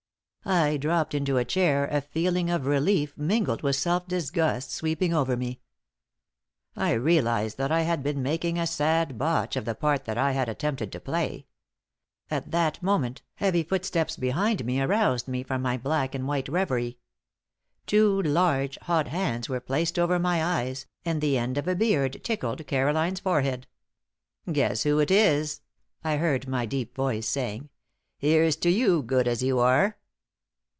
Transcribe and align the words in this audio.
I 0.43 0.77
dropped 0.77 1.13
into 1.13 1.37
a 1.37 1.45
chair, 1.45 1.85
a 1.85 2.01
feeling 2.01 2.49
of 2.49 2.65
relief 2.65 3.15
mingled 3.15 3.61
with 3.61 3.75
self 3.75 4.07
disgust 4.07 4.71
sweeping 4.71 5.13
over 5.13 5.37
me. 5.37 5.59
I 6.75 6.93
realized 6.93 7.59
that 7.59 7.71
I 7.71 7.81
had 7.81 8.01
been 8.01 8.23
making 8.23 8.57
a 8.57 8.65
sad 8.65 9.19
botch 9.19 9.55
of 9.55 9.65
the 9.65 9.75
part 9.75 10.05
that 10.05 10.17
I 10.17 10.31
had 10.31 10.49
attempted 10.49 10.91
to 10.93 10.99
play. 10.99 11.45
At 12.31 12.49
that 12.49 12.81
moment, 12.81 13.21
heavy 13.35 13.61
footsteps 13.61 14.17
behind 14.17 14.65
me 14.65 14.81
aroused 14.81 15.27
me 15.27 15.43
from 15.43 15.61
my 15.61 15.77
black 15.77 16.15
and 16.15 16.27
white 16.27 16.49
revery. 16.49 16.97
Two 17.85 18.19
large, 18.23 18.79
hot 18.79 19.09
hands 19.09 19.47
were 19.47 19.59
placed 19.59 19.99
over 19.99 20.17
my 20.17 20.43
eyes, 20.43 20.87
and 21.05 21.21
the 21.21 21.37
end 21.37 21.59
of 21.59 21.67
a 21.67 21.75
beard 21.75 22.19
tickled 22.23 22.65
Caroline's 22.65 23.19
forehead. 23.19 23.67
"Guess 24.51 24.83
who 24.83 24.97
it 24.97 25.11
is?" 25.11 25.61
I 26.03 26.17
heard 26.17 26.47
my 26.47 26.65
deep 26.65 26.95
voice 26.95 27.27
saying. 27.29 27.69
"Here's 28.17 28.55
to 28.57 28.71
you, 28.71 29.03
good 29.03 29.27
as 29.27 29.43
you 29.43 29.59
are!" 29.59 29.97